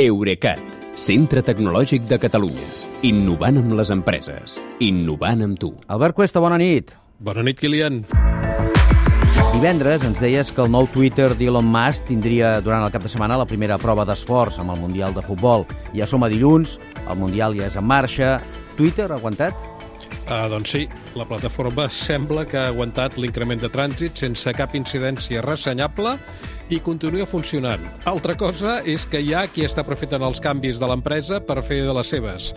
Eurecat, 0.00 0.60
centre 0.96 1.42
tecnològic 1.44 2.06
de 2.08 2.16
Catalunya. 2.16 2.62
Innovant 3.04 3.58
amb 3.60 3.74
les 3.76 3.90
empreses. 3.92 4.54
Innovant 4.80 5.42
amb 5.44 5.58
tu. 5.60 5.68
Albert 5.92 6.16
Cuesta, 6.16 6.40
bona 6.40 6.56
nit. 6.56 6.94
Bona 7.20 7.42
nit, 7.44 7.58
Kilian. 7.60 7.98
Divendres 9.52 10.06
ens 10.08 10.22
deies 10.24 10.48
que 10.48 10.64
el 10.64 10.72
nou 10.72 10.88
Twitter 10.94 11.34
d'Elon 11.36 11.68
Musk 11.68 12.08
tindria 12.08 12.54
durant 12.64 12.86
el 12.86 12.94
cap 12.94 13.04
de 13.04 13.12
setmana 13.12 13.36
la 13.36 13.44
primera 13.44 13.76
prova 13.76 14.06
d'esforç 14.08 14.62
amb 14.64 14.72
el 14.72 14.80
Mundial 14.80 15.12
de 15.12 15.26
Futbol. 15.26 15.66
Ja 15.92 16.08
som 16.08 16.24
a 16.24 16.32
dilluns, 16.32 16.78
el 17.04 17.20
Mundial 17.20 17.60
ja 17.60 17.68
és 17.68 17.76
en 17.76 17.84
marxa. 17.84 18.38
Twitter 18.78 19.10
ha 19.10 19.20
aguantat? 19.20 19.52
Uh, 20.22 20.48
doncs 20.48 20.72
sí, 20.72 20.86
la 21.18 21.28
plataforma 21.28 21.90
sembla 21.92 22.46
que 22.48 22.56
ha 22.56 22.70
aguantat 22.70 23.20
l'increment 23.20 23.60
de 23.60 23.68
trànsit 23.68 24.24
sense 24.24 24.56
cap 24.56 24.72
incidència 24.78 25.44
ressenyable 25.44 26.16
i 26.72 26.80
continua 26.80 27.26
funcionant. 27.28 27.82
Altra 28.08 28.34
cosa 28.38 28.78
és 28.88 29.04
que 29.08 29.20
hi 29.20 29.34
ha 29.36 29.44
qui 29.52 29.66
està 29.66 29.82
aprofitant 29.84 30.22
els 30.24 30.40
canvis 30.40 30.78
de 30.80 30.88
l'empresa 30.88 31.40
per 31.44 31.58
fer 31.66 31.82
de 31.84 31.92
les 31.92 32.08
seves. 32.14 32.52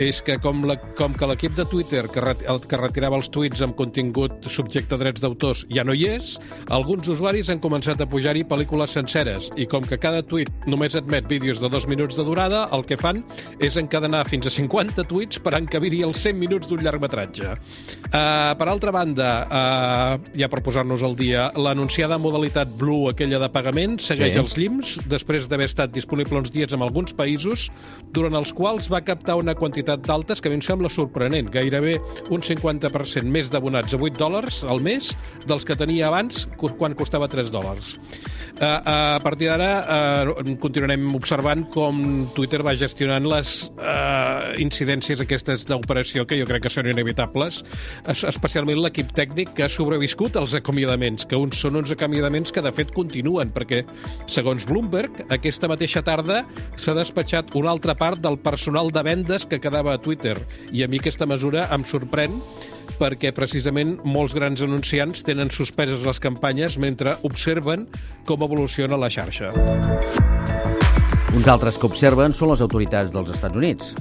És 0.00 0.22
que 0.24 0.38
com, 0.40 0.62
la, 0.68 0.78
com 0.96 1.12
que 1.18 1.28
l'equip 1.28 1.56
de 1.58 1.66
Twitter 1.68 2.06
que, 2.08 2.22
ret, 2.24 2.44
el, 2.48 2.62
que 2.64 2.80
retirava 2.80 3.18
els 3.20 3.28
tuits 3.32 3.60
amb 3.64 3.76
contingut 3.76 4.48
subjecte 4.48 4.96
a 4.96 5.00
drets 5.00 5.24
d'autors 5.24 5.66
ja 5.74 5.84
no 5.84 5.96
hi 5.96 6.06
és, 6.14 6.36
alguns 6.72 7.10
usuaris 7.12 7.50
han 7.52 7.60
començat 7.60 8.00
a 8.00 8.08
pujar-hi 8.08 8.46
pel·lícules 8.48 8.94
senceres 8.96 9.50
i 9.60 9.68
com 9.68 9.84
que 9.84 10.00
cada 10.00 10.24
tuit 10.24 10.48
només 10.66 10.96
admet 10.96 11.28
vídeos 11.28 11.60
de 11.60 11.68
dos 11.68 11.88
minuts 11.90 12.16
de 12.16 12.24
durada, 12.24 12.64
el 12.72 12.86
que 12.88 12.96
fan 13.00 13.20
és 13.60 13.76
encadenar 13.80 14.24
fins 14.30 14.48
a 14.48 14.54
50 14.54 15.04
tuits 15.10 15.42
per 15.42 15.56
encabir-hi 15.58 16.02
els 16.06 16.24
100 16.24 16.40
minuts 16.40 16.70
d'un 16.70 16.82
llargmetratge. 16.84 17.52
Uh, 18.08 18.54
per 18.56 18.68
altra 18.70 18.94
banda, 18.94 19.30
uh, 19.44 20.32
ja 20.38 20.48
per 20.48 20.62
posar-nos 20.64 21.04
al 21.04 21.18
dia, 21.18 21.50
l'anunciada 21.58 22.20
modalitat 22.22 22.72
Blue, 22.78 23.10
aquella 23.12 23.42
de 23.42 23.52
pagament, 23.58 23.98
segueix 24.00 24.34
Sí. 24.36 24.40
els 24.40 24.56
llims 24.56 24.94
després 25.10 25.48
d'haver 25.50 25.66
estat 25.66 25.90
disponible 25.94 26.38
uns 26.38 26.52
dies 26.54 26.72
en 26.72 26.82
alguns 26.86 27.12
països, 27.18 27.68
durant 28.14 28.34
els 28.38 28.52
quals 28.54 28.86
va 28.92 29.02
captar 29.04 29.36
una 29.40 29.54
quantitat 29.58 30.00
d'altes 30.06 30.40
que 30.40 30.48
a 30.48 30.50
mi 30.54 30.60
em 30.60 30.64
sembla 30.64 30.88
sorprenent, 30.88 31.50
gairebé 31.50 31.98
un 32.30 32.40
50% 32.42 33.26
més 33.28 33.50
d'abonats 33.50 33.94
a 33.94 33.98
8 33.98 34.18
dòlars 34.18 34.62
al 34.68 34.80
mes 34.80 35.10
dels 35.46 35.64
que 35.66 35.76
tenia 35.76 36.06
abans 36.08 36.46
quan 36.78 36.94
costava 36.94 37.26
3 37.28 37.50
dòlars. 37.50 37.96
Uh, 38.58 38.64
a 39.18 39.20
partir 39.22 39.46
d'ara 39.48 40.24
uh, 40.26 40.56
continuarem 40.58 41.04
observant 41.14 41.62
com 41.70 42.00
Twitter 42.34 42.58
va 42.66 42.72
gestionant 42.74 43.22
les 43.30 43.68
uh, 43.78 44.54
incidències 44.58 45.20
aquestes 45.22 45.62
d'operació 45.68 46.24
que 46.26 46.38
jo 46.40 46.46
crec 46.48 46.64
que 46.66 46.72
són 46.72 46.88
inevitables, 46.90 47.62
es- 48.10 48.24
especialment 48.26 48.80
l'equip 48.82 49.12
tècnic 49.14 49.52
que 49.54 49.62
ha 49.66 49.70
sobreviscut 49.70 50.34
als 50.40 50.56
acomiadaments, 50.58 51.24
que 51.30 51.38
uns 51.38 51.60
són 51.62 51.78
uns 51.78 51.92
acomiadaments 51.94 52.50
que 52.50 52.62
de 52.66 52.72
fet 52.74 52.90
continuen, 52.92 53.37
perquè 53.54 53.84
segons 54.26 54.66
Bloomberg, 54.66 55.22
aquesta 55.30 55.70
mateixa 55.70 56.02
tarda 56.02 56.42
s'ha 56.76 56.96
despatxat 56.98 57.54
una 57.58 57.70
altra 57.70 57.94
part 57.94 58.18
del 58.18 58.40
personal 58.42 58.90
de 58.90 59.04
vendes 59.06 59.46
que 59.46 59.60
quedava 59.62 59.94
a 59.94 60.02
Twitter, 60.02 60.34
i 60.74 60.82
a 60.82 60.90
mi 60.90 60.98
aquesta 60.98 61.26
mesura 61.30 61.68
em 61.74 61.86
sorprèn 61.86 62.34
perquè 62.98 63.30
precisament 63.36 63.96
molts 64.02 64.34
grans 64.34 64.62
anunciants 64.64 65.22
tenen 65.26 65.52
suspeses 65.54 66.02
les 66.06 66.18
campanyes 66.18 66.78
mentre 66.82 67.14
observen 67.22 67.86
com 68.26 68.42
evoluciona 68.42 68.98
la 68.98 69.10
xarxa. 69.12 69.52
Uns 71.36 71.46
altres 71.46 71.78
que 71.78 71.86
observen 71.86 72.34
són 72.34 72.50
les 72.50 72.64
autoritats 72.64 73.12
dels 73.14 73.30
Estats 73.30 73.56
Units. 73.60 73.94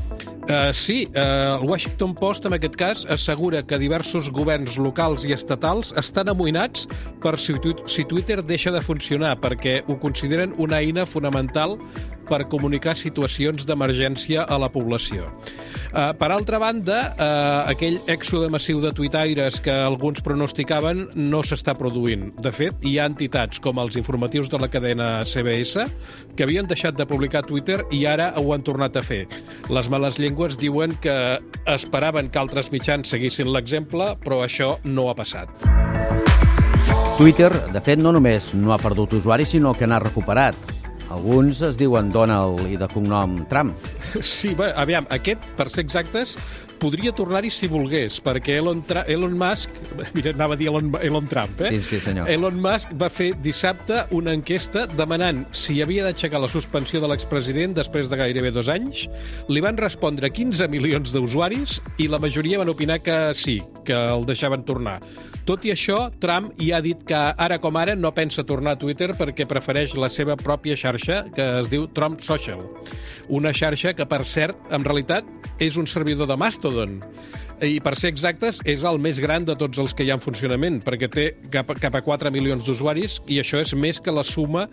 Uh, 0.47 0.71
sí, 0.71 1.09
uh, 1.11 1.59
el 1.59 1.67
Washington 1.67 2.13
Post, 2.15 2.45
en 2.47 2.53
aquest 2.55 2.77
cas, 2.79 3.01
assegura 3.11 3.59
que 3.67 3.75
diversos 3.81 4.29
governs 4.31 4.77
locals 4.79 5.25
i 5.27 5.33
estatals 5.35 5.89
estan 5.99 6.31
amoïnats 6.31 6.85
per 7.19 7.33
si, 7.35 7.57
si 7.83 8.05
Twitter 8.07 8.37
deixa 8.39 8.71
de 8.71 8.79
funcionar, 8.79 9.33
perquè 9.43 9.81
ho 9.91 9.97
consideren 9.99 10.53
una 10.55 10.79
eina 10.79 11.03
fonamental 11.03 11.75
per 12.27 12.45
comunicar 12.51 12.95
situacions 12.97 13.65
d'emergència 13.67 14.43
a 14.43 14.57
la 14.61 14.69
població. 14.73 15.27
Uh, 15.87 16.11
per 16.19 16.29
altra 16.35 16.59
banda, 16.61 16.99
uh, 17.15 17.71
aquell 17.71 17.97
èxode 18.11 18.51
massiu 18.53 18.81
de 18.83 18.91
tuitaires 18.95 19.61
que 19.63 19.71
alguns 19.71 20.21
pronosticaven 20.25 21.07
no 21.15 21.41
s'està 21.43 21.75
produint. 21.79 22.29
De 22.43 22.51
fet, 22.51 22.77
hi 22.83 22.97
ha 22.99 23.07
entitats 23.09 23.61
com 23.63 23.79
els 23.81 23.97
informatius 23.99 24.51
de 24.51 24.59
la 24.61 24.69
cadena 24.71 25.09
CBS 25.25 25.87
que 26.35 26.45
havien 26.45 26.67
deixat 26.67 26.97
de 26.99 27.07
publicar 27.07 27.45
Twitter 27.47 27.81
i 27.91 28.03
ara 28.05 28.33
ho 28.37 28.51
han 28.53 28.65
tornat 28.67 28.99
a 28.99 29.05
fer. 29.05 29.25
Les 29.73 29.89
males 29.89 30.19
llengües 30.21 30.59
diuen 30.59 30.95
que 31.01 31.17
esperaven 31.65 32.31
que 32.31 32.43
altres 32.43 32.71
mitjans 32.71 33.09
seguissin 33.09 33.51
l'exemple, 33.53 34.13
però 34.23 34.43
això 34.45 34.75
no 34.83 35.09
ha 35.09 35.15
passat. 35.17 35.49
Twitter, 37.17 37.49
de 37.73 37.81
fet, 37.81 37.97
no 37.97 38.11
només 38.13 38.51
no 38.53 38.75
ha 38.75 38.77
perdut 38.77 39.15
usuaris, 39.17 39.55
sinó 39.55 39.71
que 39.73 39.87
n'ha 39.89 39.97
recuperat. 40.03 40.76
Alguns 41.13 41.61
es 41.63 41.77
diuen 41.79 42.11
Donald 42.11 42.65
i 42.67 42.77
de 42.79 42.87
cognom 42.91 43.39
Trump. 43.51 43.75
Sí, 44.21 44.53
bé, 44.57 44.71
aviam, 44.75 45.07
aquest, 45.13 45.43
per 45.57 45.69
ser 45.71 45.85
exactes, 45.85 46.35
podria 46.77 47.13
tornar-hi 47.15 47.49
si 47.53 47.69
volgués, 47.71 48.19
perquè 48.23 48.57
Elon, 48.61 48.83
Tra 48.87 49.03
Elon 49.09 49.35
Musk... 49.37 49.73
Mira, 50.17 50.33
anava 50.35 50.57
a 50.57 50.59
dir 50.59 50.69
Elon, 50.71 50.91
Elon 51.01 51.29
Trump, 51.31 51.61
eh? 51.61 51.71
Sí, 51.75 51.81
sí, 51.81 52.01
senyor. 52.03 52.29
Elon 52.31 52.59
Musk 52.63 52.93
va 52.99 53.09
fer 53.13 53.31
dissabte 53.43 54.03
una 54.15 54.35
enquesta 54.37 54.85
demanant 54.93 55.45
si 55.55 55.79
havia 55.83 56.05
d'aixecar 56.07 56.41
la 56.43 56.51
suspensió 56.51 57.01
de 57.03 57.09
l'expresident 57.11 57.75
després 57.77 58.11
de 58.11 58.19
gairebé 58.19 58.51
dos 58.55 58.69
anys. 58.71 59.07
Li 59.49 59.63
van 59.63 59.79
respondre 59.79 60.31
15 60.33 60.69
milions 60.73 61.15
d'usuaris 61.15 61.79
i 62.03 62.11
la 62.11 62.21
majoria 62.21 62.61
van 62.61 62.73
opinar 62.73 63.01
que 63.05 63.17
sí, 63.37 63.61
que 63.87 63.95
el 63.95 64.27
deixaven 64.27 64.67
tornar. 64.67 64.99
Tot 65.47 65.63
i 65.63 65.71
això, 65.71 66.09
Trump 66.19 66.57
hi 66.59 66.73
ha 66.75 66.81
dit 66.83 66.99
que 67.07 67.15
ara 67.15 67.55
com 67.63 67.77
ara 67.79 67.93
no 67.95 68.09
pensa 68.11 68.43
tornar 68.43 68.73
a 68.75 68.79
Twitter 68.81 69.13
perquè 69.15 69.45
prefereix 69.47 69.93
la 69.95 70.09
seva 70.11 70.35
pròpia 70.35 70.75
xarxa, 70.75 71.21
que 71.31 71.45
es 71.61 71.69
diu 71.71 71.85
Trump 71.95 72.19
Social. 72.19 72.65
Una 73.31 73.53
xarxa 73.55 73.93
que, 73.95 74.03
per 74.03 74.25
cert, 74.27 74.59
en 74.75 74.83
realitat 74.83 75.23
és 75.63 75.77
un 75.79 75.87
servidor 75.87 76.27
de 76.27 76.35
Mastodon. 76.35 76.97
I, 77.63 77.79
per 77.79 77.95
ser 77.95 78.11
exactes, 78.11 78.59
és 78.67 78.83
el 78.83 78.99
més 78.99 79.21
gran 79.23 79.47
de 79.47 79.55
tots 79.55 79.79
els 79.79 79.95
que 79.95 80.03
hi 80.03 80.11
ha 80.11 80.17
en 80.19 80.21
funcionament, 80.21 80.81
perquè 80.83 81.07
té 81.13 81.29
cap, 81.53 81.71
cap 81.79 81.95
a 81.95 82.01
4 82.03 82.31
milions 82.35 82.67
d'usuaris 82.67 83.21
i 83.31 83.39
això 83.39 83.63
és 83.63 83.71
més 83.71 84.01
que 84.03 84.11
la 84.11 84.25
suma 84.27 84.65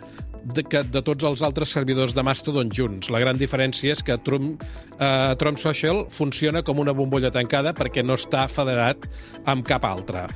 de, 0.42 0.64
que 0.66 0.82
de 0.82 1.04
tots 1.06 1.22
els 1.24 1.44
altres 1.46 1.70
servidors 1.70 2.16
de 2.18 2.24
Mastodon 2.26 2.72
junts. 2.74 3.12
La 3.14 3.22
gran 3.22 3.38
diferència 3.38 3.94
és 3.94 4.02
que 4.02 4.18
Trump, 4.26 4.58
eh, 4.98 5.36
Trump 5.38 5.62
Social 5.62 6.02
funciona 6.10 6.66
com 6.66 6.82
una 6.82 6.92
bombolla 6.98 7.30
tancada 7.30 7.76
perquè 7.78 8.02
no 8.02 8.18
està 8.18 8.48
federat 8.50 9.06
amb 9.46 9.62
cap 9.70 9.86
altra. 9.86 10.26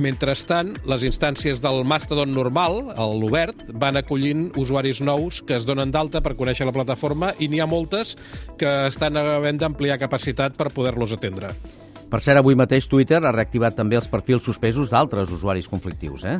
Mentrestant, 0.00 0.74
les 0.90 1.04
instàncies 1.06 1.62
del 1.62 1.84
Mastodon 1.86 2.32
normal, 2.34 2.80
l'obert, 3.20 3.66
van 3.80 3.98
acollint 4.00 4.48
usuaris 4.60 5.00
nous 5.04 5.40
que 5.46 5.56
es 5.58 5.66
donen 5.68 5.92
d'alta 5.94 6.22
per 6.24 6.34
conèixer 6.38 6.66
la 6.66 6.74
plataforma 6.74 7.32
i 7.38 7.48
n'hi 7.48 7.62
ha 7.62 7.70
moltes 7.70 8.14
que 8.58 8.72
estan 8.88 9.16
havent 9.20 9.60
d'ampliar 9.62 10.00
capacitat 10.02 10.58
per 10.58 10.72
poder-los 10.74 11.14
atendre. 11.14 11.52
Per 12.10 12.20
cert, 12.22 12.38
avui 12.38 12.54
mateix 12.54 12.86
Twitter 12.86 13.18
ha 13.24 13.32
reactivat 13.34 13.74
també 13.74 13.96
els 13.98 14.06
perfils 14.10 14.44
suspesos 14.46 14.92
d'altres 14.92 15.32
usuaris 15.34 15.66
conflictius, 15.70 16.26
eh? 16.28 16.38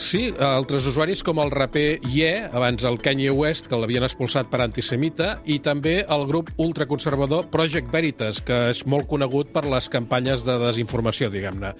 Sí, 0.00 0.32
altres 0.42 0.86
usuaris 0.88 1.20
com 1.24 1.38
el 1.42 1.50
raper 1.52 1.98
Ye, 2.10 2.30
abans 2.52 2.82
el 2.88 2.96
Kanye 3.02 3.30
West, 3.30 3.68
que 3.70 3.78
l'havien 3.78 4.02
expulsat 4.06 4.48
per 4.50 4.60
antisemita, 4.64 5.36
i 5.46 5.58
també 5.62 6.00
el 6.02 6.24
grup 6.26 6.50
ultraconservador 6.60 7.46
Project 7.52 7.90
Veritas, 7.92 8.40
que 8.42 8.56
és 8.72 8.82
molt 8.88 9.06
conegut 9.10 9.52
per 9.54 9.62
les 9.70 9.88
campanyes 9.92 10.42
de 10.46 10.56
desinformació, 10.62 11.28
diguem-ne. 11.32 11.74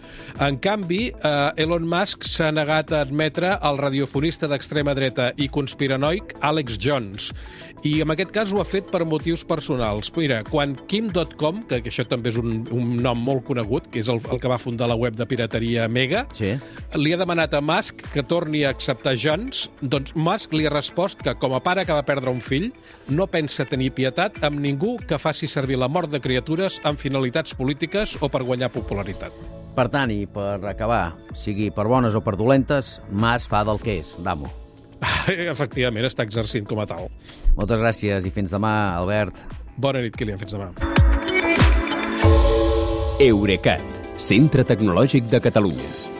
En 0.44 0.58
canvi, 0.62 1.08
eh, 1.12 1.64
Elon 1.64 1.88
Musk 1.88 2.24
s'ha 2.28 2.52
negat 2.54 2.92
a 2.92 3.00
admetre 3.06 3.56
el 3.62 3.80
radiofonista 3.80 4.46
d'extrema 4.50 4.94
dreta 4.94 5.32
i 5.36 5.48
conspiranoic 5.48 6.36
Alex 6.40 6.78
Jones, 6.78 7.32
i 7.82 7.96
en 8.04 8.12
aquest 8.14 8.30
cas 8.30 8.52
ho 8.54 8.60
ha 8.62 8.64
fet 8.68 8.92
per 8.92 9.02
motius 9.08 9.42
personals. 9.44 10.12
Mira, 10.16 10.42
quan 10.46 10.76
Kim.com, 10.86 11.64
que, 11.66 11.80
que 11.82 11.90
això 11.90 12.04
també 12.06 12.30
és 12.30 12.38
un, 12.38 12.62
un 12.70 12.96
nom 13.02 13.18
molt 13.18 13.42
conegut, 13.48 13.88
que 13.90 13.98
és 14.04 14.08
el, 14.12 14.20
el 14.30 14.38
que 14.38 14.50
va 14.52 14.60
fundar 14.62 14.86
la 14.88 14.94
web 14.98 15.16
de 15.18 15.26
pirateria 15.26 15.88
Mega, 15.90 16.26
Sí. 16.38 16.52
li 16.94 17.12
ha 17.12 17.18
demanat 17.18 17.54
a 17.54 17.60
Musk 17.60 18.01
que 18.12 18.24
torni 18.26 18.64
a 18.64 18.72
acceptar 18.74 19.14
Jones, 19.20 19.68
doncs 19.80 20.16
Musk 20.18 20.56
li 20.56 20.66
ha 20.66 20.72
respost 20.72 21.22
que, 21.22 21.34
com 21.38 21.54
a 21.56 21.62
pare 21.64 21.86
que 21.86 21.94
va 21.96 22.04
perdre 22.06 22.32
un 22.34 22.42
fill, 22.42 22.70
no 23.08 23.28
pensa 23.30 23.68
tenir 23.68 23.92
pietat 23.96 24.40
amb 24.44 24.60
ningú 24.60 24.96
que 25.08 25.20
faci 25.22 25.48
servir 25.48 25.78
la 25.80 25.88
mort 25.88 26.10
de 26.10 26.20
criatures 26.20 26.80
amb 26.88 27.00
finalitats 27.00 27.54
polítiques 27.58 28.16
o 28.20 28.30
per 28.32 28.42
guanyar 28.48 28.72
popularitat. 28.74 29.36
Per 29.72 29.86
tant, 29.88 30.10
i 30.12 30.26
per 30.28 30.58
acabar, 30.68 31.14
sigui 31.38 31.70
per 31.72 31.86
bones 31.88 32.16
o 32.18 32.20
per 32.20 32.36
dolentes, 32.36 32.98
Mas 33.10 33.46
fa 33.48 33.62
del 33.64 33.80
que 33.80 34.00
és, 34.02 34.16
d'amo. 34.20 34.50
Efectivament, 35.54 36.06
està 36.06 36.26
exercint 36.26 36.68
com 36.68 36.82
a 36.82 36.86
tal. 36.88 37.08
Moltes 37.56 37.80
gràcies 37.80 38.28
i 38.28 38.34
fins 38.34 38.52
demà, 38.52 38.72
Albert. 39.00 39.40
Bona 39.80 40.02
nit, 40.04 40.16
Kilian. 40.16 40.40
Fins 40.42 40.54
demà. 40.56 40.70
Eurecat, 43.22 43.84
centre 44.18 44.64
tecnològic 44.66 45.28
de 45.30 45.40
Catalunya. 45.44 46.01